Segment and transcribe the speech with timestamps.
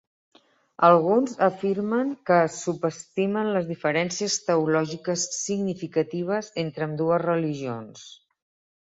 [0.85, 8.13] Alguns afirmen que es subestimen les diferències teològiques significatives entre ambdues religions.